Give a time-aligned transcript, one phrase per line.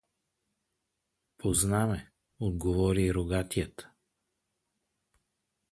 [1.39, 2.11] —Позна ме—
[2.47, 3.85] отговори рогатият.